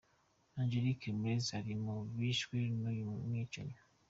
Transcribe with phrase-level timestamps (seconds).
[0.61, 3.77] Angelique Ramirez ari mu bishwe n’uyu mwicanyi.